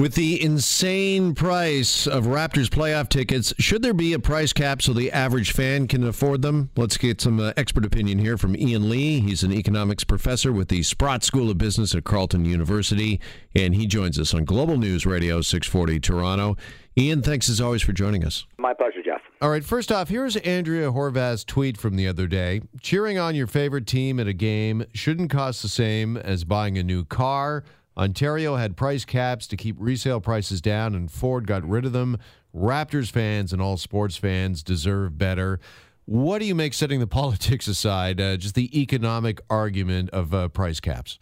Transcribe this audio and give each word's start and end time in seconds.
With 0.00 0.16
the 0.16 0.42
insane 0.42 1.36
price 1.36 2.08
of 2.08 2.24
Raptors 2.24 2.68
playoff 2.68 3.08
tickets, 3.08 3.54
should 3.60 3.80
there 3.80 3.94
be 3.94 4.12
a 4.12 4.18
price 4.18 4.52
cap 4.52 4.82
so 4.82 4.92
the 4.92 5.12
average 5.12 5.52
fan 5.52 5.86
can 5.86 6.02
afford 6.02 6.42
them? 6.42 6.70
Let's 6.76 6.96
get 6.96 7.20
some 7.20 7.38
uh, 7.38 7.52
expert 7.56 7.84
opinion 7.84 8.18
here 8.18 8.36
from 8.36 8.56
Ian 8.56 8.90
Lee. 8.90 9.20
He's 9.20 9.44
an 9.44 9.52
economics 9.52 10.02
professor 10.02 10.52
with 10.52 10.66
the 10.66 10.82
Sprott 10.82 11.22
School 11.22 11.48
of 11.48 11.58
Business 11.58 11.94
at 11.94 12.02
Carleton 12.02 12.44
University, 12.44 13.20
and 13.54 13.76
he 13.76 13.86
joins 13.86 14.18
us 14.18 14.34
on 14.34 14.44
Global 14.44 14.78
News 14.78 15.06
Radio 15.06 15.40
640 15.40 16.00
Toronto. 16.00 16.56
Ian, 16.98 17.22
thanks 17.22 17.48
as 17.48 17.60
always 17.60 17.82
for 17.82 17.92
joining 17.92 18.24
us. 18.24 18.46
My 18.58 18.74
pleasure, 18.74 19.00
Jeff. 19.04 19.20
All 19.40 19.50
right, 19.50 19.64
first 19.64 19.92
off, 19.92 20.08
here's 20.08 20.34
Andrea 20.38 20.90
Horwath's 20.90 21.44
tweet 21.44 21.76
from 21.76 21.94
the 21.94 22.08
other 22.08 22.26
day. 22.26 22.62
Cheering 22.80 23.18
on 23.18 23.36
your 23.36 23.46
favorite 23.46 23.86
team 23.86 24.18
at 24.18 24.26
a 24.26 24.32
game 24.32 24.86
shouldn't 24.92 25.30
cost 25.30 25.62
the 25.62 25.68
same 25.68 26.16
as 26.16 26.42
buying 26.42 26.78
a 26.78 26.82
new 26.82 27.04
car 27.04 27.62
Ontario 27.96 28.56
had 28.56 28.76
price 28.76 29.04
caps 29.04 29.46
to 29.46 29.56
keep 29.56 29.76
resale 29.78 30.20
prices 30.20 30.60
down, 30.60 30.94
and 30.94 31.10
Ford 31.10 31.46
got 31.46 31.68
rid 31.68 31.84
of 31.84 31.92
them. 31.92 32.18
Raptors 32.54 33.10
fans 33.10 33.52
and 33.52 33.62
all 33.62 33.76
sports 33.76 34.16
fans 34.16 34.62
deserve 34.62 35.16
better. 35.16 35.60
What 36.06 36.40
do 36.40 36.44
you 36.44 36.54
make, 36.54 36.74
setting 36.74 37.00
the 37.00 37.06
politics 37.20 37.66
aside, 37.68 38.20
uh, 38.20 38.36
just 38.36 38.54
the 38.54 38.80
economic 38.80 39.40
argument 39.48 40.10
of 40.10 40.34
uh, 40.34 40.48
price 40.48 40.80
caps? 40.80 41.18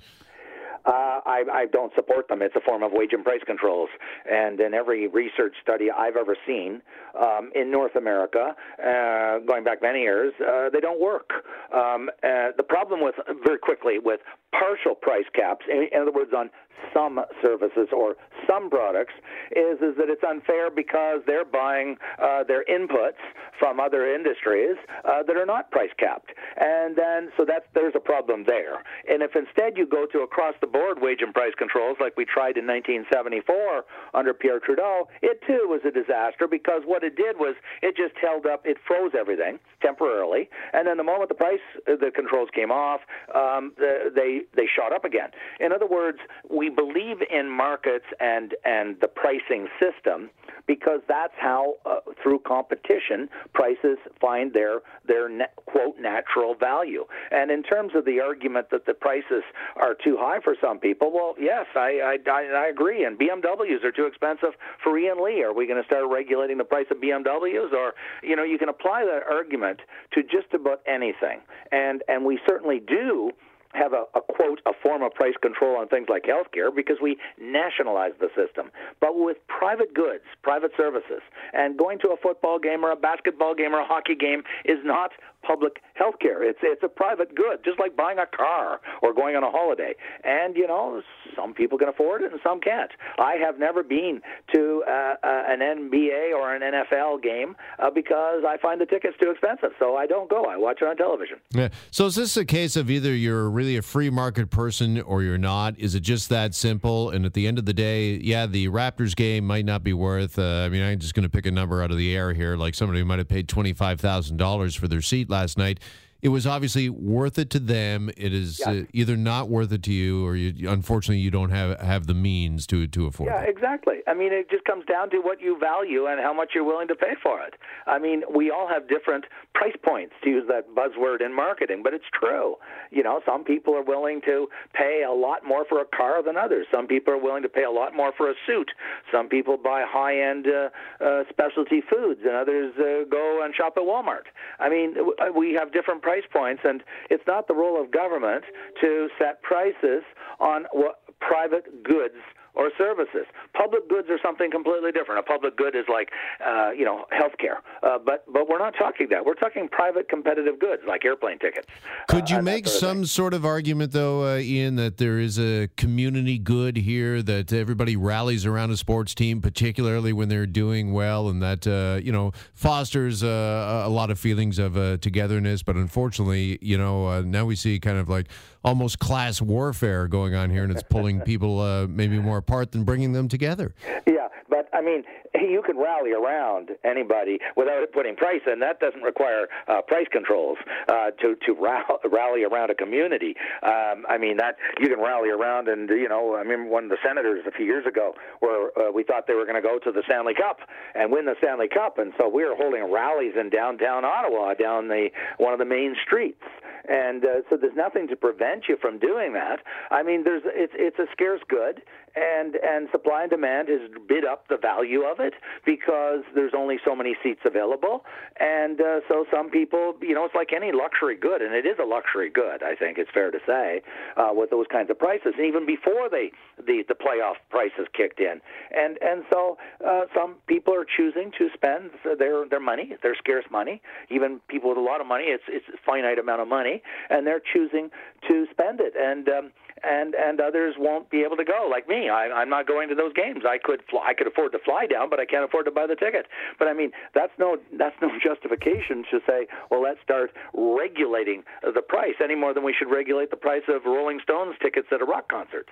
I, 1.25 1.45
I 1.53 1.67
don't 1.67 1.93
support 1.95 2.29
them. 2.29 2.43
It's 2.43 2.57
a 2.57 2.61
form 2.61 2.83
of 2.83 2.93
wage 2.93 3.12
and 3.12 3.25
price 3.25 3.41
controls. 3.47 3.89
And 4.31 4.61
in 4.61 4.75
every 4.75 5.09
research 5.09 5.55
study 5.62 5.91
I've 5.91 6.17
ever 6.17 6.37
seen 6.47 6.83
um, 7.19 7.51
in 7.55 7.71
North 7.71 7.97
America, 7.97 8.55
uh, 8.79 9.39
going 9.47 9.65
back 9.65 9.83
many 9.83 10.01
years, 10.01 10.33
uh, 10.41 10.71
they 10.71 10.81
don't 10.81 11.01
work. 11.01 11.31
Um, 11.75 12.11
uh, 12.23 12.53
the 12.57 12.65
problem 12.67 13.03
with, 13.03 13.15
very 13.45 13.59
quickly, 13.59 13.98
with 13.98 14.21
partial 14.53 14.95
price 14.95 15.27
caps, 15.35 15.65
in, 15.71 15.89
in 15.93 16.03
other 16.03 16.12
words, 16.12 16.33
on 16.37 16.51
some 16.93 17.21
services 17.43 17.89
or 17.93 18.17
some 18.48 18.69
products 18.69 19.15
is 19.53 19.79
is 19.81 19.95
that 19.97 20.09
it's 20.09 20.23
unfair 20.27 20.70
because 20.70 21.20
they're 21.27 21.45
buying 21.45 21.97
uh, 22.20 22.43
their 22.45 22.65
inputs 22.65 23.20
from 23.59 23.78
other 23.78 24.12
industries 24.15 24.77
uh, 25.05 25.23
that 25.23 25.37
are 25.37 25.47
not 25.47 25.70
price 25.70 25.91
capped, 25.98 26.33
and 26.56 26.97
then 26.97 27.31
so 27.37 27.45
that's 27.47 27.65
there's 27.75 27.95
a 27.95 28.00
problem 28.00 28.45
there. 28.47 28.83
And 29.09 29.23
if 29.23 29.37
instead 29.37 29.77
you 29.77 29.87
go 29.87 30.06
to 30.12 30.20
across 30.20 30.55
the 30.61 30.67
board 30.67 30.98
wage 31.00 31.12
and 31.21 31.35
price 31.35 31.53
controls 31.59 31.97
like 32.01 32.17
we 32.17 32.25
tried 32.25 32.57
in 32.57 32.67
1974 32.67 33.85
under 34.15 34.33
Pierre 34.33 34.61
Trudeau, 34.61 35.09
it 35.21 35.41
too 35.47 35.67
was 35.69 35.81
a 35.85 35.91
disaster 35.91 36.47
because 36.49 36.83
what 36.85 37.03
it 37.03 37.17
did 37.17 37.37
was 37.39 37.55
it 37.83 37.97
just 37.97 38.15
held 38.21 38.47
up, 38.47 38.63
it 38.65 38.79
froze 38.87 39.13
everything 39.19 39.59
temporarily, 39.81 40.49
and 40.73 40.87
then 40.87 40.97
the 40.97 41.05
moment 41.05 41.29
the 41.29 41.35
price 41.35 41.61
uh, 41.89 41.97
the 41.97 42.11
controls 42.15 42.49
came 42.55 42.71
off, 42.71 43.01
um, 43.35 43.73
they 43.79 44.43
they 44.57 44.67
shot 44.67 44.93
up 44.93 45.05
again. 45.05 45.31
In 45.61 45.73
other 45.73 45.87
words, 45.87 46.19
we 46.49 46.71
believe 46.71 47.19
in 47.31 47.51
markets 47.51 48.07
and 48.21 48.55
and 48.65 48.97
the 49.01 49.09
pricing 49.09 49.69
system 49.81 50.31
because 50.67 51.01
that's 51.09 51.35
how 51.39 51.75
uh, 51.85 51.99
through 52.23 52.41
competition 52.41 53.29
prices 53.55 53.99
find 54.21 54.53
their 54.53 54.81
their 55.07 55.29
net, 55.29 55.55
quote 55.67 55.99
natural 55.99 56.55
value. 56.55 57.05
And 57.31 57.51
in 57.51 57.63
terms 57.63 57.93
of 57.95 58.05
the 58.05 58.21
argument 58.21 58.69
that 58.71 58.87
the 58.87 58.95
prices 58.95 59.43
are 59.77 59.95
too 59.95 60.17
high 60.19 60.41
for 60.43 60.55
some 60.61 60.79
people, 60.79 61.13
well, 61.13 61.35
yes, 61.39 61.67
I 61.75 62.17
I, 62.27 62.43
I 62.55 62.67
agree. 62.69 63.05
And 63.05 63.19
BMWs 63.19 63.85
are 63.85 63.93
too 63.93 64.07
expensive 64.07 64.55
for 64.83 64.99
Ian 64.99 65.23
Lee. 65.23 65.43
Are 65.43 65.55
we 65.55 65.67
going 65.67 65.81
to 65.81 65.87
start 65.87 66.05
regulating 66.11 66.59
the 66.59 66.65
price 66.65 66.87
of 66.91 66.99
BMWs? 66.99 67.73
Or 67.73 67.95
you 68.23 68.37
know, 68.37 68.45
you 68.45 68.59
can 68.59 68.69
apply 68.69 69.05
that 69.05 69.23
argument 69.31 69.81
to 70.13 70.23
just 70.23 70.53
about 70.55 70.81
anything. 70.87 71.41
And 71.71 72.03
and 72.09 72.25
we 72.25 72.39
certainly 72.47 72.81
do 72.81 73.31
have 73.73 73.92
a, 73.92 74.05
a, 74.15 74.20
quote 74.20 74.61
a 74.67 74.73
form 74.83 75.03
of 75.03 75.12
price 75.15 75.34
control 75.41 75.77
on 75.77 75.89
things 75.89 76.06
like 76.09 76.25
healthcare 76.25 76.75
because 76.75 76.97
we 77.03 77.17
nationalize 77.41 78.12
the 78.20 78.28
system. 78.37 78.70
But 79.01 79.19
with 79.19 79.39
private 79.48 79.95
goods, 79.95 80.25
private 80.42 80.73
services, 80.77 81.23
and 81.53 81.78
going 81.78 81.98
to 82.00 82.09
a 82.09 82.17
football 82.17 82.59
game 82.59 82.84
or 82.84 82.91
a 82.91 82.97
basketball 82.97 83.55
game 83.55 83.75
or 83.75 83.81
a 83.81 83.87
hockey 83.87 84.15
game 84.15 84.43
is 84.65 84.78
not 84.84 85.12
public 85.43 85.83
health 85.95 86.15
care. 86.20 86.43
It's 86.43 86.59
it's 86.62 86.83
a 86.83 86.88
private 86.88 87.34
good, 87.34 87.65
just 87.65 87.78
like 87.78 87.97
buying 87.97 88.19
a 88.19 88.27
car 88.27 88.81
or 89.03 89.12
going 89.12 89.37
on 89.37 89.43
a 89.43 89.50
holiday. 89.50 89.94
And 90.25 90.56
you 90.56 90.66
know, 90.66 91.03
some 91.37 91.53
people 91.53 91.78
can 91.78 91.89
afford 91.89 92.22
it 92.22 92.33
and 92.33 92.41
some 92.43 92.60
can't. 92.60 92.91
I 93.19 93.34
have 93.34 93.59
never 93.59 93.83
been 93.83 94.21
to 94.54 94.84
uh, 94.87 94.91
uh, 95.22 95.43
an 95.49 95.60
NBA 95.60 96.33
or 96.34 96.54
an 96.54 96.62
NFL 96.62 97.22
game 97.22 97.56
uh, 97.78 97.91
because 97.91 98.44
I 98.47 98.56
find 98.59 98.81
the 98.81 98.87
tickets 98.87 99.16
too 99.21 99.31
expensive, 99.31 99.71
so 99.78 99.97
I 99.97 100.06
don't 100.06 100.31
go. 100.31 100.44
I 100.44 100.56
watch 100.56 100.78
it 100.81 100.89
on 100.89 100.97
television. 100.97 101.39
Yeah. 101.50 101.69
So 101.91 102.06
is 102.06 102.15
this 102.15 102.37
a 102.37 102.44
case 102.44 102.77
of 102.77 102.91
either 102.91 103.15
you're 103.15 103.50
really 103.62 103.77
a 103.77 103.83
free 103.83 104.11
market 104.11 104.50
person 104.50 105.00
or 105.03 105.23
you're 105.23 105.39
not? 105.39 105.78
Is 105.78 105.95
it 105.95 106.00
just 106.00 106.28
that 106.31 106.53
simple? 106.53 107.11
And 107.11 107.25
at 107.25 107.33
the 107.33 107.47
end 107.47 107.59
of 107.59 107.65
the 107.65 107.73
day, 107.73 108.15
yeah, 108.17 108.47
the 108.47 108.67
Raptors 108.67 109.15
game 109.15 109.47
might 109.47 109.65
not 109.65 109.84
be 109.84 109.93
worth. 109.93 110.37
Uh, 110.37 110.65
I 110.65 110.69
mean, 110.69 110.83
I'm 110.83 110.99
just 110.99 111.15
going 111.15 111.23
to 111.23 111.28
pick 111.28 111.47
a 111.47 111.50
number 111.53 111.81
out 111.81 111.93
of 111.93 111.97
the 111.97 112.17
air 112.17 112.33
here. 112.33 112.56
Like 112.56 112.75
somebody 112.75 113.05
might 113.05 113.21
have 113.21 113.28
paid 113.28 113.49
twenty 113.49 113.72
five 113.72 114.01
thousand 114.01 114.37
dollars 114.37 114.75
for 114.75 114.89
their 114.89 115.01
seat 115.01 115.31
last 115.31 115.56
night. 115.56 115.78
It 116.22 116.28
was 116.28 116.47
obviously 116.47 116.88
worth 116.88 117.37
it 117.37 117.50
to 117.50 117.59
them. 117.59 118.09
It 118.16 118.33
is 118.33 118.60
uh, 118.60 118.84
either 118.93 119.16
not 119.16 119.49
worth 119.49 119.72
it 119.72 119.83
to 119.83 119.93
you, 119.93 120.25
or 120.25 120.37
you, 120.37 120.71
unfortunately 120.71 121.19
you 121.19 121.33
don't 121.33 121.50
have 121.50 121.81
have 121.81 122.06
the 122.06 122.15
means 122.15 122.65
to 122.69 122.87
to 122.87 123.06
afford. 123.06 123.31
Yeah, 123.31 123.43
it. 123.43 123.49
exactly. 123.49 123.97
I 124.06 124.15
mean, 124.15 124.33
it 124.33 124.49
just 124.49 124.65
comes 124.65 124.84
down 124.87 125.10
to 125.10 125.19
what 125.19 125.41
you 125.41 125.59
value 125.59 126.06
and 126.06 126.21
how 126.21 126.33
much 126.33 126.50
you're 126.55 126.62
willing 126.62 126.87
to 126.88 126.94
pay 126.94 127.15
for 127.21 127.41
it. 127.41 127.55
I 127.88 127.99
mean, 127.99 128.22
we 128.33 128.53
all 128.53 128.69
have 128.69 128.88
different 128.88 129.25
price 129.53 129.75
points 129.84 130.15
to 130.22 130.31
use 130.31 130.44
that 130.47 130.77
buzzword 130.77 131.27
in 131.27 131.34
marketing, 131.34 131.83
but 131.83 131.93
it's 131.93 132.05
true. 132.15 132.54
You 132.93 133.03
know, 133.03 133.21
some 133.27 133.43
people 133.43 133.75
are 133.75 133.83
willing 133.83 134.21
to 134.27 134.47
pay 134.75 135.03
a 135.03 135.12
lot 135.12 135.44
more 135.44 135.65
for 135.69 135.81
a 135.81 135.84
car 135.84 136.22
than 136.22 136.37
others. 136.37 136.66
Some 136.72 136.87
people 136.87 137.12
are 137.15 137.19
willing 137.19 137.43
to 137.43 137.49
pay 137.49 137.65
a 137.65 137.71
lot 137.71 137.97
more 137.97 138.12
for 138.16 138.31
a 138.31 138.34
suit. 138.47 138.71
Some 139.10 139.28
people 139.28 139.56
buy 139.56 139.84
high-end 139.84 140.47
uh, 140.47 141.04
uh, 141.04 141.25
specialty 141.31 141.83
foods, 141.91 142.21
and 142.22 142.37
others 142.37 142.75
uh, 142.78 143.09
go 143.10 143.43
and 143.43 143.53
shop 143.56 143.75
at 143.77 143.83
Walmart. 143.83 144.31
I 144.60 144.69
mean, 144.69 144.94
we 145.37 145.54
have 145.59 145.72
different 145.72 146.00
price 146.03 146.12
price 146.12 146.28
points, 146.31 146.61
and 146.65 146.83
it's 147.09 147.23
not 147.27 147.49
the 147.49 147.55
role 147.55 147.81
of 147.83 147.91
government 147.91 148.45
to 148.83 149.09
set 149.19 149.41
prices 149.43 150.03
on 150.41 150.67
what 150.73 150.97
private 151.21 151.83
goods 151.83 152.17
or 152.55 152.71
services. 152.77 153.27
Public 153.55 153.89
goods 153.89 154.09
are 154.11 154.19
something 154.23 154.51
completely 154.51 154.93
different. 154.93 155.21
A 155.21 155.23
public 155.23 155.57
good 155.57 155.75
is 155.75 155.85
like, 155.89 156.11
uh, 156.45 156.71
you 156.71 156.85
know, 156.85 157.07
healthcare. 157.13 157.59
Uh, 157.83 157.99
but 157.99 158.25
but 158.33 158.49
we're 158.49 158.59
not 158.59 158.75
talking 158.79 159.09
that. 159.11 159.25
We're 159.25 159.35
talking 159.35 159.69
private 159.69 160.09
competitive 160.09 160.59
goods 160.59 160.83
like 160.87 161.05
airplane 161.05 161.39
tickets. 161.39 161.67
Could 162.09 162.31
you 162.31 162.39
uh, 162.39 162.43
make 162.43 162.67
sort 162.67 162.75
of 162.75 162.81
some 162.81 163.07
sort 163.07 163.35
of 163.35 163.45
argument, 163.45 163.93
though, 163.93 164.25
uh, 164.25 164.39
Ian, 164.39 164.77
that 164.77 164.99
there 164.99 165.19
is 165.19 165.39
a 165.39 165.69
community 165.77 166.39
good 166.39 166.77
here 166.77 167.23
that 167.23 167.53
everybody 167.53 167.97
rallies 167.97 168.45
around 168.45 168.71
a 168.71 168.77
sports 168.77 169.15
team, 169.15 169.41
particularly 169.41 170.13
when 170.13 170.29
they're 170.29 170.47
doing 170.47 170.93
well, 170.93 171.29
and 171.29 171.43
that 171.43 171.67
uh, 171.67 172.01
you 172.03 172.13
know 172.13 172.33
fosters 172.55 173.23
uh, 173.23 173.83
a 173.87 173.89
lot 173.89 174.11
of 174.11 174.19
feelings 174.19 174.59
of 174.59 174.75
togetherness. 175.01 175.63
But 175.63 175.77
unfortunately, 175.77 176.59
you 176.61 176.77
know, 176.77 177.23
now 177.23 177.47
we 177.47 177.57
see 177.57 177.79
kind 177.79 177.99
of 177.99 178.09
like 178.09 178.29
almost 178.65 178.99
class 178.99 179.41
warfare 179.41 180.09
going 180.09 180.34
on 180.34 180.50
here, 180.50 180.62
and 180.62 180.73
it's 180.73 180.83
pulling 180.83 181.21
people 181.33 181.61
uh, 181.61 181.87
maybe 181.87 182.19
more 182.19 182.39
apart 182.39 182.73
than 182.73 182.84
bringing 182.84 183.12
them 183.12 183.28
together. 183.28 183.75
Yeah, 184.06 184.28
but 184.49 184.69
I 184.73 184.81
mean, 184.81 185.05
you 185.34 185.62
can 185.65 185.78
rally 185.78 186.12
around 186.12 186.71
anybody 186.84 187.39
without 187.56 187.91
putting 187.93 188.17
price 188.17 188.43
in. 188.51 188.61
That 188.61 188.81
doesn't 188.81 189.03
require 189.03 189.49
uh, 189.69 189.83
price 189.83 190.06
controls 190.11 190.59
uh, 190.89 191.11
to 191.22 191.37
to 191.47 191.55
rally 192.11 192.45
around 192.45 192.71
a 192.71 192.75
community. 192.75 193.34
Um, 193.62 194.05
I 194.09 194.19
mean, 194.19 194.37
that 194.39 194.56
you 194.81 194.89
can 194.89 195.01
rally 195.01 195.31
around, 195.31 195.69
and 195.69 195.89
you 195.89 196.09
know, 196.09 196.34
I 196.34 196.41
remember 196.41 196.71
one 196.71 196.84
of 196.84 196.91
the 196.91 196.99
senators 197.05 197.45
a 197.47 197.51
few 197.51 197.67
years 197.67 197.87
ago 197.87 198.15
where 198.41 198.71
uh, 198.78 198.93
we 198.93 199.03
thought 199.03 199.27
they 199.27 199.34
were 199.34 199.47
going 199.47 199.61
to 199.61 199.67
go 199.67 199.78
to 199.78 199.93
the 199.93 200.03
Stanley 200.06 200.34
Cup 200.34 200.61
and 200.95 201.11
win 201.11 201.27
the 201.27 201.34
Stanley 201.39 201.69
Cup, 201.69 201.99
and 201.99 202.12
so 202.19 202.28
we 202.28 202.45
were 202.45 202.55
holding 202.55 202.91
rallies 202.93 203.34
in 203.39 203.51
downtown 203.51 204.05
Ottawa, 204.05 204.55
down 204.55 204.89
the 204.89 205.09
one 205.39 205.53
of 205.53 205.59
the 205.59 205.65
main 205.65 205.95
streets 206.05 206.43
and 206.88 207.25
uh, 207.25 207.28
so 207.48 207.56
there's 207.56 207.76
nothing 207.76 208.09
to 208.09 208.16
prevent 208.16 208.65
you 208.69 208.76
from 208.81 208.98
doing 208.98 209.32
that. 209.34 209.60
I 209.91 210.03
mean, 210.03 210.25
there's 210.25 210.43
it's 210.47 210.72
it's 210.76 210.98
a 210.98 211.06
scarce 211.12 211.41
good, 211.48 211.82
and 212.17 212.56
and 212.56 212.89
supply 212.91 213.23
and 213.23 213.31
demand 213.31 213.69
has 213.69 213.81
bid 214.09 214.25
up 214.25 214.49
the 214.49 214.56
value 214.56 215.03
of 215.03 215.21
it 215.21 215.34
because 215.65 216.22
there's 216.34 216.53
only 216.57 216.78
so 216.84 216.97
many 216.97 217.15
seats 217.22 217.41
available, 217.45 218.04
and 218.41 218.81
uh, 218.81 219.01
so 219.09 219.27
some 219.33 219.51
people, 219.51 219.95
you 220.01 220.15
know, 220.15 220.25
it's 220.25 220.34
like 220.34 220.53
any 220.53 220.72
luxury 220.72 221.16
good, 221.16 221.42
and 221.42 221.54
it 221.54 221.66
is 221.66 221.77
a 221.83 221.86
luxury 221.86 222.31
good. 222.31 222.63
I 222.63 222.75
think 222.75 222.98
it's 222.98 223.10
fair 223.13 223.31
to 223.31 223.39
say 223.47 223.83
uh, 224.16 224.31
with 224.33 224.51
those 224.51 224.66
kinds 224.71 224.91
of 224.91 224.98
prices, 224.98 225.34
even 225.39 225.66
before 225.66 226.09
they 226.10 226.33
the 226.57 226.83
the 226.89 226.95
playoff 226.95 227.36
prices 227.51 227.86
kicked 227.92 228.21
in, 228.21 228.41
and 228.72 228.98
and 229.03 229.25
so 229.33 229.59
uh, 229.86 230.03
some 230.15 230.36
people 230.47 230.75
are 230.75 230.86
choosing 230.86 231.33
to 231.39 231.48
spend 231.54 231.91
their 232.19 232.48
their 232.48 232.60
money, 232.60 232.97
their 233.03 233.15
scarce 233.15 233.45
money. 233.51 233.83
Even 234.10 234.41
people 234.48 234.71
with 234.71 234.78
a 234.78 234.83
lot 234.83 235.01
of 235.01 235.07
money, 235.07 235.25
it's 235.25 235.45
it's 235.48 235.66
a 235.69 235.78
finite 235.84 236.19
amount 236.19 236.41
of 236.41 236.48
money 236.48 236.63
money, 236.63 236.83
and 237.10 237.27
they're 237.27 237.42
choosing 237.53 237.91
to 238.28 238.47
spend 238.51 238.81
it. 238.81 238.95
And 238.97 239.28
um, 239.28 239.53
and 239.83 240.15
and 240.15 240.41
others 240.41 240.75
won't 240.78 241.10
be 241.10 241.22
able 241.22 241.36
to 241.36 241.45
go. 241.45 241.69
Like 241.71 241.89
me, 241.89 242.02
I, 242.09 242.31
I'm 242.33 242.49
not 242.49 242.66
going 242.66 242.89
to 242.89 242.95
those 242.95 243.13
games. 243.13 243.45
I 243.49 243.59
could 243.59 243.83
fly, 243.91 244.04
I 244.07 244.15
could 244.15 244.27
afford 244.27 244.53
to 244.53 244.59
fly 244.59 244.87
down, 244.87 245.10
but 245.10 245.21
I 245.21 245.27
can't 245.27 245.45
afford 245.45 245.66
to 245.66 245.71
buy 245.71 245.87
the 245.87 245.97
ticket. 245.97 246.27
But 246.59 246.69
I 246.69 246.72
mean, 246.72 246.93
that's 247.15 247.33
no 247.39 247.59
that's 247.78 247.97
no 248.01 248.10
justification 248.22 249.04
to 249.10 249.21
say, 249.27 249.47
well, 249.71 249.83
let's 249.83 250.01
start 250.03 250.33
regulating 250.54 251.45
the 251.63 251.83
price 251.83 252.15
any 252.22 252.34
more 252.34 252.54
than 252.54 252.65
we 252.65 252.75
should 252.77 252.91
regulate 252.91 253.31
the 253.31 253.37
price 253.37 253.65
of 253.69 253.84
Rolling 253.84 254.21
Stones 254.22 254.57
tickets 254.63 254.89
at 254.93 255.01
a 255.01 255.04
rock 255.04 255.28
concert. 255.28 255.69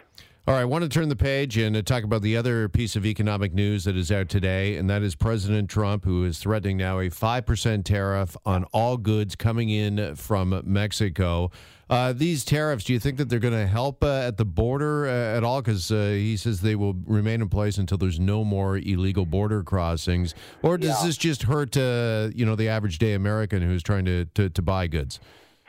All 0.48 0.54
right, 0.54 0.62
I 0.62 0.64
want 0.64 0.82
to 0.82 0.88
turn 0.88 1.08
the 1.10 1.16
page 1.16 1.58
and 1.58 1.76
uh, 1.76 1.82
talk 1.82 2.02
about 2.02 2.22
the 2.22 2.36
other 2.36 2.68
piece 2.68 2.96
of 2.96 3.04
economic 3.06 3.52
news 3.52 3.84
that 3.84 3.94
is 3.94 4.10
out 4.10 4.28
today, 4.28 4.76
and 4.78 4.88
that 4.90 5.02
is 5.02 5.14
President 5.14 5.68
Trump, 5.68 6.04
who 6.04 6.24
is 6.24 6.38
threatening 6.38 6.78
now 6.78 6.98
a 6.98 7.08
5% 7.10 7.84
tariff 7.84 8.36
on 8.46 8.64
all 8.72 8.96
goods 8.96 9.36
coming 9.36 9.68
in 9.68 10.16
from 10.16 10.60
Mexico. 10.64 11.50
Uh, 11.90 12.12
these 12.14 12.42
tariffs, 12.44 12.84
do 12.84 12.92
you 12.94 12.98
think 12.98 13.18
that 13.18 13.28
they're 13.28 13.38
going 13.38 13.52
to 13.54 13.66
help 13.66 14.02
uh, 14.02 14.22
at 14.26 14.38
the 14.38 14.44
border 14.44 15.06
uh, 15.06 15.36
at 15.36 15.44
all? 15.44 15.60
Because 15.60 15.92
uh, 15.92 16.06
he 16.14 16.36
says 16.36 16.62
they 16.62 16.74
will 16.74 16.94
remain 17.06 17.42
in 17.42 17.48
place 17.48 17.76
until 17.78 17.98
there's 17.98 18.18
no 18.18 18.42
more 18.42 18.78
illegal 18.78 19.26
border 19.26 19.62
crossings. 19.62 20.34
Or 20.62 20.78
does 20.78 21.00
Yeah. 21.00 21.06
this 21.06 21.16
just 21.18 21.42
hurt, 21.44 21.76
uh, 21.76 22.30
you 22.34 22.46
know, 22.46 22.56
the 22.56 22.68
average 22.68 22.98
day 22.98 23.12
American 23.12 23.60
who's 23.62 23.82
trying 23.82 24.06
to, 24.06 24.24
to, 24.34 24.48
to 24.48 24.62
buy 24.62 24.86
goods? 24.86 25.20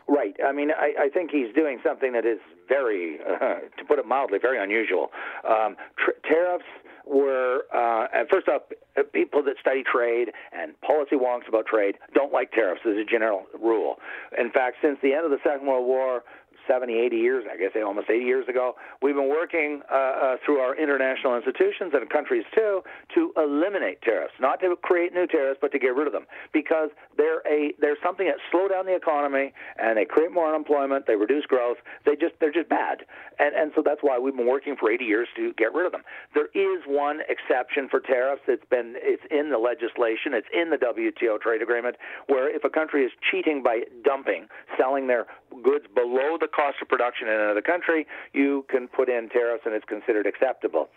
Right. 0.08 0.36
I 0.44 0.54
mean, 0.54 0.72
I, 0.72 0.94
I 1.04 1.10
think 1.10 1.30
he's 1.32 1.54
doing 1.54 1.80
something 1.86 2.14
that 2.14 2.26
is 2.26 2.40
very, 2.72 3.20
uh, 3.20 3.60
to 3.78 3.84
put 3.88 4.00
it 4.00 4.08
mildly, 4.08 4.40
very 4.42 4.62
unusual. 4.64 5.12
Um, 5.44 5.76
tr- 5.98 6.16
tariffs 6.24 6.72
were, 7.06 7.64
uh, 7.74 8.08
first 8.32 8.48
off, 8.48 8.62
uh, 8.98 9.04
people 9.12 9.44
that 9.44 9.56
study 9.60 9.84
trade 9.84 10.32
and 10.54 10.80
policy 10.82 11.16
wonks 11.16 11.48
about 11.50 11.66
trade 11.66 11.96
don't 12.14 12.32
like 12.32 12.52
tariffs 12.52 12.82
as 12.86 12.96
a 12.96 13.04
general 13.04 13.44
rule. 13.60 13.96
In 14.38 14.52
fact, 14.52 14.78
since 14.82 14.98
the 15.04 15.14
end 15.14 15.26
of 15.26 15.32
the 15.32 15.40
Second 15.44 15.68
World 15.68 15.86
War, 15.86 16.24
70, 16.68 16.94
80 16.94 17.16
years, 17.18 17.44
I 17.52 17.58
guess 17.58 17.72
almost 17.84 18.10
80 18.10 18.24
years 18.26 18.48
ago, 18.48 18.76
we've 19.02 19.16
been 19.16 19.30
working 19.30 19.82
uh, 19.92 19.96
uh, 19.96 20.36
through 20.46 20.60
our 20.60 20.76
international 20.76 21.36
institutions 21.36 21.94
and 21.94 22.10
countries 22.10 22.44
too 22.54 22.82
to 23.16 23.34
eliminate 23.38 24.02
tariffs, 24.02 24.34
not 24.40 24.60
to 24.62 24.76
create 24.82 25.14
new 25.14 25.28
tariffs, 25.28 25.60
but 25.62 25.72
to 25.72 25.80
get 25.80 25.96
rid 25.96 26.08
of 26.08 26.14
them, 26.14 26.26
because 26.54 26.90
they're 27.18 27.42
a 27.48 27.74
they're 27.80 27.98
something 28.04 28.28
that 28.28 28.38
slow 28.52 28.68
down 28.68 28.86
the 28.86 28.96
economy 28.96 29.54
and 29.78 29.98
they 29.98 30.06
create 30.06 30.32
more 30.32 30.48
unemployment, 30.48 31.08
they 31.08 31.16
reduce 31.16 31.46
growth, 31.46 31.78
they 32.06 32.16
just 32.16 32.34
they're 32.40 32.52
just 32.52 32.70
bad, 32.70 33.06
and 33.40 33.56
and 33.56 33.72
so 33.76 33.82
that's 33.84 34.02
why 34.02 34.20
we've 34.20 34.36
been 34.36 34.48
working 34.48 34.76
for 34.80 34.92
80 34.92 35.06
years 35.06 35.28
to 35.36 35.54
get 35.58 35.74
rid 35.74 35.86
of 35.86 35.92
them. 35.92 36.04
There 36.34 36.50
is 36.54 36.84
one 36.88 37.22
exception 37.28 37.88
for 37.90 38.00
tariffs. 38.00 38.44
It's 38.48 38.66
been 38.70 38.96
it's 38.98 39.24
in 39.32 39.50
the 39.50 39.58
legislation, 39.58 40.34
it's 40.34 40.48
in 40.54 40.70
the 40.70 40.78
WTO 40.78 41.40
trade 41.42 41.62
agreement, 41.62 41.96
where 42.28 42.54
if 42.54 42.64
a 42.64 42.70
country 42.70 43.06
is 43.06 43.12
cheating 43.30 43.64
by 43.64 43.82
dumping, 44.04 44.48
selling 44.78 45.08
their 45.08 45.26
goods 45.64 45.86
below 45.94 46.38
the 46.40 46.48
cost 46.52 46.78
of 46.82 46.88
production 46.88 47.28
in 47.28 47.34
another 47.34 47.62
country, 47.62 48.06
you 48.34 48.66
can 48.70 48.88
put 48.88 49.10
in 49.10 49.30
tariffs 49.30 49.64
and 49.66 49.74
it's 49.74 49.86
considered 49.86 50.28
acceptable. 50.28 50.90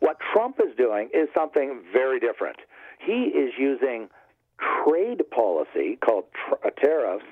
What 0.00 0.16
Trump 0.32 0.60
is 0.60 0.74
doing 0.76 1.10
is 1.12 1.28
something 1.34 1.82
very 1.92 2.20
different. 2.20 2.56
He 2.98 3.32
is 3.34 3.52
using 3.58 4.08
trade 4.84 5.22
policy 5.30 5.98
called 6.04 6.24
uh, 6.52 6.70
tariffs 6.82 7.24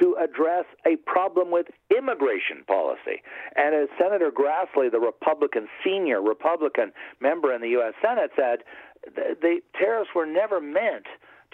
to 0.00 0.16
address 0.22 0.64
a 0.86 0.96
problem 1.10 1.50
with 1.50 1.66
immigration 1.96 2.64
policy. 2.66 3.22
And 3.56 3.74
as 3.74 3.88
Senator 3.98 4.30
Grassley, 4.30 4.90
the 4.90 5.00
Republican 5.00 5.68
senior 5.84 6.20
Republican 6.20 6.92
member 7.20 7.54
in 7.54 7.62
the 7.62 7.68
U.S. 7.70 7.94
Senate, 8.02 8.30
said, 8.36 8.58
the, 9.14 9.36
the 9.40 9.60
tariffs 9.78 10.10
were 10.14 10.26
never 10.26 10.60
meant 10.60 11.06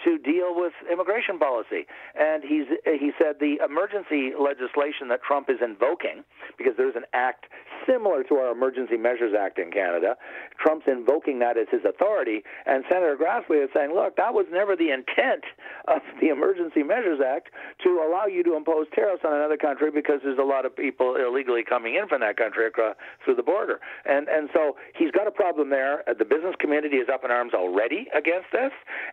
to 0.03 0.17
deal 0.17 0.55
with 0.55 0.73
immigration 0.91 1.39
policy. 1.39 1.85
And 2.15 2.43
he's 2.43 2.67
he 2.85 3.11
said 3.17 3.37
the 3.39 3.57
emergency 3.63 4.31
legislation 4.37 5.07
that 5.09 5.21
Trump 5.23 5.49
is 5.49 5.57
invoking, 5.63 6.23
because 6.57 6.73
there's 6.77 6.95
an 6.95 7.05
act 7.13 7.45
similar 7.87 8.23
to 8.23 8.35
our 8.35 8.51
Emergency 8.51 8.97
Measures 8.97 9.33
Act 9.37 9.59
in 9.59 9.71
Canada, 9.71 10.15
Trump's 10.59 10.85
invoking 10.87 11.39
that 11.39 11.57
as 11.57 11.67
his 11.71 11.81
authority. 11.83 12.43
And 12.65 12.83
Senator 12.89 13.17
Grassley 13.17 13.63
is 13.63 13.69
saying, 13.73 13.93
look, 13.93 14.15
that 14.15 14.33
was 14.33 14.45
never 14.51 14.75
the 14.75 14.91
intent 14.91 15.43
of 15.87 16.01
the 16.21 16.29
Emergency 16.29 16.83
Measures 16.83 17.19
Act 17.19 17.49
to 17.83 17.89
allow 18.07 18.25
you 18.25 18.43
to 18.43 18.55
impose 18.55 18.87
tariffs 18.93 19.23
on 19.25 19.33
another 19.33 19.57
country 19.57 19.91
because 19.91 20.19
there's 20.23 20.39
a 20.39 20.43
lot 20.43 20.65
of 20.65 20.75
people 20.75 21.15
illegally 21.15 21.63
coming 21.63 21.95
in 21.95 22.07
from 22.07 22.21
that 22.21 22.37
country 22.37 22.67
across 22.67 22.95
through 23.23 23.35
the 23.35 23.43
border. 23.43 23.79
And 24.05 24.27
and 24.27 24.49
so 24.53 24.77
he's 24.95 25.11
got 25.11 25.27
a 25.27 25.31
problem 25.31 25.69
there. 25.69 26.03
The 26.07 26.25
business 26.25 26.55
community 26.59 26.97
is 26.97 27.07
up 27.11 27.23
in 27.23 27.31
arms 27.31 27.53
already 27.53 28.07
against 28.13 28.47
this, 28.51 28.71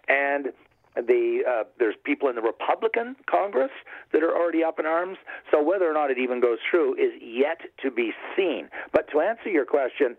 and 0.09 0.53
the 0.97 1.43
uh, 1.49 1.65
there's 1.79 1.95
people 2.05 2.29
in 2.29 2.35
the 2.35 2.43
Republican 2.43 3.17
Congress 3.27 3.71
that 4.13 4.23
are 4.23 4.35
already 4.35 4.65
up 4.65 4.79
in 4.79 4.87
arms. 4.87 5.19
So 5.51 5.63
whether 5.63 5.89
or 5.89 5.95
not 5.95 6.11
it 6.11 6.19
even 6.19 6.41
goes 6.41 6.59
through 6.69 6.95
is 6.95 7.13
yet 7.21 7.61
to 7.83 7.91
be 7.91 8.13
seen. 8.37 8.69
But 8.93 9.11
to 9.13 9.21
answer 9.21 9.49
your 9.49 9.65
question. 9.65 10.17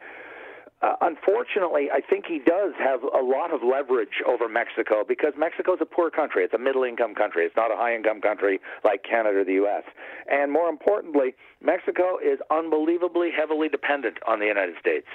Uh, 0.82 0.96
unfortunately, 1.02 1.90
I 1.94 2.02
think 2.02 2.26
he 2.26 2.40
does 2.40 2.74
have 2.80 3.04
a 3.04 3.22
lot 3.22 3.54
of 3.54 3.62
leverage 3.62 4.24
over 4.28 4.50
Mexico 4.50 5.04
because 5.08 5.34
Mexico 5.38 5.76
is 5.76 5.80
a 5.80 5.86
poor 5.86 6.10
country. 6.10 6.44
It's 6.44 6.56
a 6.56 6.58
middle 6.58 6.84
income 6.84 7.14
country. 7.14 7.46
It's 7.46 7.56
not 7.56 7.72
a 7.72 7.76
high 7.76 7.94
income 7.94 8.20
country 8.20 8.60
like 8.84 9.04
Canada 9.04 9.42
or 9.42 9.44
the 9.46 9.62
U.S. 9.62 9.84
And 10.26 10.52
more 10.52 10.70
importantly, 10.70 11.36
Mexico 11.62 12.18
is 12.18 12.40
unbelievably 12.50 13.30
heavily 13.30 13.70
dependent 13.70 14.18
on 14.28 14.40
the 14.40 14.48
United 14.48 14.74
States. 14.80 15.06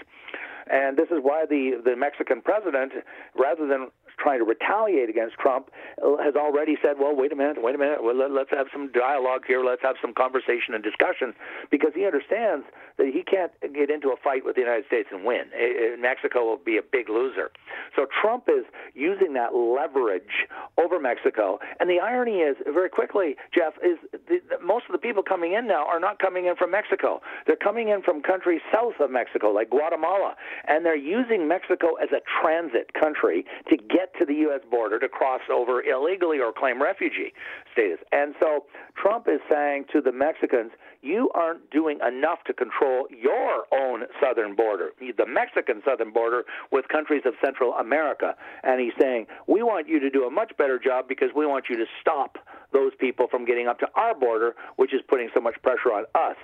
And 0.71 0.97
this 0.97 1.09
is 1.11 1.19
why 1.21 1.47
the, 1.51 1.81
the 1.85 1.97
Mexican 1.97 2.43
president, 2.43 2.93
rather 3.35 3.67
than 3.67 3.89
trying 4.19 4.39
to 4.39 4.45
retaliate 4.45 5.09
against 5.09 5.37
Trump, 5.37 5.71
uh, 6.03 6.17
has 6.23 6.35
already 6.35 6.77
said, 6.83 6.97
well, 6.99 7.15
wait 7.15 7.33
a 7.33 7.37
minute, 7.37 7.63
wait 7.63 7.75
a 7.75 7.79
minute, 7.79 8.03
well, 8.03 8.17
let, 8.17 8.31
let's 8.31 8.51
have 8.51 8.67
some 8.73 8.91
dialogue 8.93 9.43
here, 9.47 9.65
let's 9.65 9.83
have 9.83 9.97
some 10.01 10.15
conversation 10.15 10.75
and 10.75 10.83
discussion, 10.83 11.35
because 11.71 11.93
he 11.95 12.05
understands 12.05 12.65
that 12.99 13.09
he 13.13 13.23
can't 13.23 13.53
get 13.75 13.91
into 13.91 14.09
a 14.09 14.17
fight 14.17 14.45
with 14.45 14.55
the 14.57 14.63
United 14.63 14.87
States 14.87 15.09
and 15.13 15.25
win. 15.25 15.45
Uh, 15.53 15.95
uh, 15.95 15.97
Mexico 16.01 16.45
will 16.45 16.57
be 16.57 16.77
a 16.79 16.83
big 16.83 17.09
loser. 17.09 17.51
So 17.95 18.07
Trump 18.23 18.49
is 18.49 18.65
using 18.95 19.35
that 19.35 19.55
leverage 19.55 20.49
over 20.79 20.99
Mexico. 20.99 21.59
And 21.81 21.91
the 21.91 22.01
irony 22.01 22.41
is, 22.41 22.57
very 22.73 22.89
quickly, 22.89 23.37
Jeff, 23.55 23.75
is 23.85 23.99
the, 24.13 24.41
most 24.65 24.87
of 24.89 24.93
the 24.93 24.99
people 24.99 25.23
coming 25.23 25.53
in 25.53 25.67
now 25.67 25.87
are 25.87 26.01
not 26.01 26.19
coming 26.19 26.47
in 26.47 26.57
from 26.57 26.71
Mexico. 26.71 27.21
They're 27.47 27.57
coming 27.57 27.89
in 27.89 28.03
from 28.03 28.23
countries 28.23 28.61
south 28.73 28.95
of 29.01 29.11
Mexico, 29.11 29.51
like 29.51 29.71
Guatemala, 29.71 30.35
and 30.67 30.85
they're 30.85 30.97
using 30.97 31.49
Mexico 31.49 31.95
as 32.03 32.09
a 32.13 32.21
transit 32.41 32.93
country 32.95 33.45
to 33.69 33.77
get 33.77 34.06
to 34.19 34.25
the 34.25 34.35
U.S. 34.47 34.61
border 34.71 34.99
to 34.99 35.09
cross 35.09 35.41
over 35.53 35.83
illegally 35.83 36.39
or 36.39 36.53
claim 36.53 36.83
refugee 36.83 37.33
status. 37.73 37.99
And 38.13 38.35
so 38.41 38.65
Trump 39.01 39.27
is 39.29 39.41
saying 39.51 39.87
to 39.93 40.01
the 40.01 40.13
Mexicans, 40.13 40.73
you 41.03 41.31
aren't 41.35 41.71
doing 41.71 41.99
enough 42.07 42.39
to 42.47 42.53
control 42.53 43.07
your 43.11 43.65
own 43.73 44.05
southern 44.21 44.55
border, 44.55 44.91
the 45.01 45.27
Mexican 45.27 45.83
southern 45.85 46.13
border 46.13 46.45
with 46.73 46.89
countries 46.89 47.23
of 47.25 47.35
Central 47.45 47.75
America. 47.75 48.35
And 48.63 48.81
he's 48.81 48.95
saying, 49.01 49.27
we 49.47 49.63
want 49.63 49.89
you 49.89 50.01
to 50.01 50.11
do 50.11 50.25
a 50.25 50.31
much 50.31 50.53
better 50.59 50.79
job 50.79 51.07
because 51.09 51.29
we 51.35 51.47
want 51.47 51.67
you 51.69 51.77
to 51.77 51.87
stop 52.01 52.39
those 52.73 52.93
people 52.99 53.27
from 53.31 53.45
getting 53.45 53.69
up 53.69 53.79
to 53.79 53.89
our 53.95 54.15
border, 54.15 54.55
which 54.77 54.93
is 54.93 55.01
putting 55.09 55.29
so 55.35 55.41
much 55.41 55.55
pressure 55.63 55.93
on 55.93 56.05
us. 56.15 56.37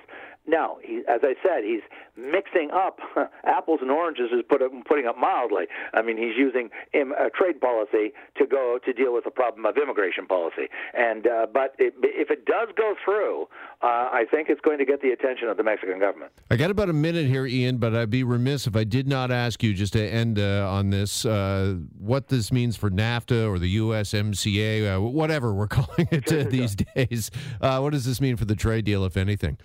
Now, 0.52 0.76
he, 0.84 1.02
as 1.08 1.20
I 1.22 1.34
said, 1.42 1.64
he's 1.64 1.80
mixing 2.16 2.70
up 2.72 2.98
apples 3.44 3.80
and 3.80 3.90
oranges, 3.90 4.26
is 4.32 4.44
put, 4.48 4.60
putting 4.86 5.06
up 5.06 5.16
mildly. 5.18 5.64
I 5.94 6.02
mean, 6.02 6.18
he's 6.18 6.36
using 6.36 6.68
im, 6.92 7.12
uh, 7.12 7.30
trade 7.34 7.60
policy 7.60 8.12
to 8.36 8.46
go 8.46 8.78
to 8.84 8.92
deal 8.92 9.14
with 9.14 9.24
the 9.24 9.30
problem 9.30 9.64
of 9.64 9.76
immigration 9.78 10.26
policy. 10.26 10.68
And 10.92 11.26
uh, 11.26 11.46
but 11.52 11.74
it, 11.78 11.94
if 12.02 12.30
it 12.30 12.44
does 12.44 12.68
go 12.76 12.94
through, 13.04 13.48
uh, 13.82 14.10
I 14.12 14.24
think 14.30 14.48
it's 14.50 14.60
going 14.60 14.78
to 14.78 14.84
get 14.84 15.00
the 15.00 15.10
attention 15.10 15.48
of 15.48 15.56
the 15.56 15.62
Mexican 15.62 15.98
government. 15.98 16.32
I 16.50 16.56
got 16.56 16.70
about 16.70 16.90
a 16.90 16.92
minute 16.92 17.26
here, 17.26 17.46
Ian, 17.46 17.78
but 17.78 17.94
I'd 17.94 18.10
be 18.10 18.22
remiss 18.22 18.66
if 18.66 18.76
I 18.76 18.84
did 18.84 19.08
not 19.08 19.30
ask 19.30 19.62
you 19.62 19.72
just 19.72 19.94
to 19.94 20.02
end 20.06 20.38
uh, 20.38 20.68
on 20.70 20.90
this 20.90 21.24
uh, 21.24 21.76
what 21.98 22.28
this 22.28 22.52
means 22.52 22.76
for 22.76 22.90
NAFTA 22.90 23.48
or 23.48 23.58
the 23.58 23.78
USMCA, 23.78 24.96
uh, 24.96 25.00
whatever 25.00 25.54
we're 25.54 25.66
calling 25.68 26.08
it 26.10 26.28
Sure, 26.28 26.38
uh, 26.38 26.42
sure, 26.42 26.50
these 26.50 26.76
days. 26.76 27.30
Uh, 27.60 27.80
what 27.80 27.92
does 27.92 28.04
this 28.04 28.20
mean 28.20 28.36
for 28.36 28.44
the 28.44 28.54
trade 28.54 28.84
deal, 28.84 29.04
if 29.04 29.16
anything? 29.16 29.58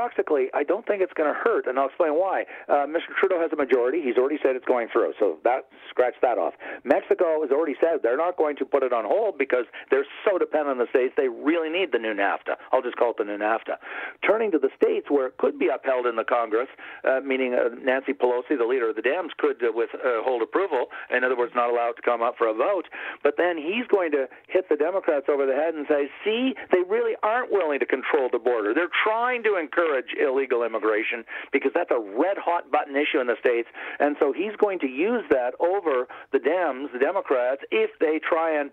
Paradoxically, 0.00 0.48
I 0.54 0.64
don't 0.64 0.86
think 0.86 1.02
it's 1.02 1.12
going 1.12 1.28
to 1.28 1.38
hurt, 1.38 1.66
and 1.66 1.78
I'll 1.78 1.88
explain 1.88 2.16
why. 2.16 2.44
Uh, 2.68 2.88
Mr. 2.88 3.12
Trudeau 3.20 3.38
has 3.38 3.52
a 3.52 3.56
majority. 3.56 4.00
He's 4.00 4.16
already 4.16 4.38
said 4.42 4.56
it's 4.56 4.64
going 4.64 4.88
through, 4.90 5.12
so 5.20 5.36
that 5.44 5.68
scratch 5.90 6.14
that 6.22 6.38
off. 6.38 6.54
Mexico 6.84 7.42
has 7.42 7.50
already 7.50 7.76
said 7.76 8.00
they're 8.02 8.16
not 8.16 8.38
going 8.38 8.56
to 8.56 8.64
put 8.64 8.82
it 8.82 8.94
on 8.94 9.04
hold 9.04 9.36
because 9.36 9.66
they're 9.90 10.06
so 10.24 10.38
dependent 10.38 10.72
on 10.72 10.78
the 10.78 10.88
states. 10.88 11.12
They 11.18 11.28
really 11.28 11.68
need 11.68 11.92
the 11.92 11.98
new 11.98 12.14
NAFTA. 12.14 12.56
I'll 12.72 12.80
just 12.80 12.96
call 12.96 13.10
it 13.10 13.18
the 13.18 13.28
new 13.28 13.36
NAFTA. 13.36 13.76
Turning 14.24 14.50
to 14.52 14.58
the 14.58 14.70
states, 14.72 15.10
where 15.10 15.26
it 15.28 15.36
could 15.36 15.58
be 15.58 15.68
upheld 15.68 16.06
in 16.06 16.16
the 16.16 16.24
Congress, 16.24 16.68
uh, 17.04 17.20
meaning 17.20 17.52
uh, 17.52 17.68
Nancy 17.76 18.16
Pelosi, 18.16 18.56
the 18.56 18.64
leader 18.64 18.88
of 18.88 18.96
the 18.96 19.04
Dems, 19.04 19.36
could 19.36 19.60
uh, 19.60 19.68
withhold 19.68 20.40
approval. 20.40 20.88
In 21.14 21.24
other 21.24 21.36
words, 21.36 21.52
not 21.54 21.68
allowed 21.68 22.00
to 22.00 22.02
come 22.02 22.22
up 22.22 22.40
for 22.40 22.48
a 22.48 22.54
vote. 22.54 22.88
But 23.22 23.36
then 23.36 23.58
he's 23.60 23.84
going 23.92 24.12
to 24.12 24.32
hit 24.48 24.70
the 24.70 24.76
Democrats 24.76 25.26
over 25.28 25.44
the 25.44 25.54
head 25.54 25.74
and 25.74 25.84
say, 25.92 26.08
"See, 26.24 26.56
they 26.72 26.80
really 26.88 27.20
aren't 27.22 27.52
willing 27.52 27.80
to 27.80 27.86
control 27.86 28.30
the 28.32 28.40
border. 28.40 28.72
They're 28.72 28.88
trying 29.04 29.42
to 29.44 29.60
encourage 29.90 30.14
illegal 30.18 30.64
immigration 30.64 31.24
because 31.52 31.70
that's 31.74 31.90
a 31.90 31.98
red 31.98 32.36
hot 32.38 32.70
button 32.70 32.96
issue 32.96 33.20
in 33.20 33.26
the 33.26 33.36
states. 33.40 33.68
And 33.98 34.16
so 34.20 34.32
he's 34.32 34.54
going 34.56 34.78
to 34.80 34.86
use 34.86 35.24
that 35.30 35.52
over 35.60 36.06
the 36.32 36.38
Dems, 36.38 36.92
the 36.92 36.98
Democrats, 36.98 37.62
if 37.70 37.90
they 38.00 38.20
try 38.26 38.58
and 38.58 38.70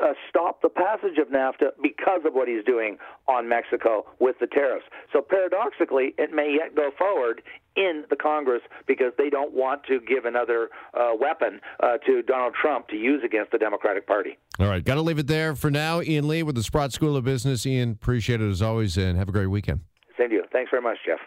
uh, 0.00 0.12
stop 0.28 0.62
the 0.62 0.68
passage 0.68 1.18
of 1.18 1.28
NAFTA 1.28 1.70
because 1.82 2.20
of 2.24 2.34
what 2.34 2.48
he's 2.48 2.64
doing 2.64 2.98
on 3.26 3.48
Mexico 3.48 4.06
with 4.18 4.36
the 4.40 4.46
tariffs. 4.46 4.86
So 5.12 5.22
paradoxically, 5.22 6.14
it 6.18 6.32
may 6.32 6.56
yet 6.58 6.74
go 6.74 6.90
forward 6.96 7.42
in 7.76 8.04
the 8.10 8.16
Congress 8.16 8.62
because 8.86 9.12
they 9.16 9.30
don't 9.30 9.52
want 9.54 9.84
to 9.84 10.00
give 10.00 10.24
another 10.24 10.68
uh, 10.94 11.10
weapon 11.18 11.60
uh, 11.80 11.98
to 11.98 12.22
Donald 12.22 12.54
Trump 12.60 12.88
to 12.88 12.96
use 12.96 13.22
against 13.24 13.52
the 13.52 13.58
Democratic 13.58 14.06
Party. 14.06 14.36
All 14.58 14.66
right, 14.66 14.84
got 14.84 14.96
to 14.96 15.02
leave 15.02 15.20
it 15.20 15.28
there 15.28 15.54
for 15.54 15.70
now. 15.70 16.02
Ian 16.02 16.26
Lee 16.26 16.42
with 16.42 16.56
the 16.56 16.62
Sprott 16.64 16.92
School 16.92 17.16
of 17.16 17.24
Business. 17.24 17.64
Ian, 17.64 17.92
appreciate 17.92 18.40
it 18.40 18.50
as 18.50 18.60
always, 18.60 18.96
and 18.96 19.16
have 19.16 19.28
a 19.28 19.32
great 19.32 19.46
weekend. 19.46 19.80
Same 20.18 20.30
to 20.30 20.34
you. 20.34 20.44
Thanks 20.52 20.70
very 20.70 20.82
much, 20.82 20.98
Jeff. 21.06 21.20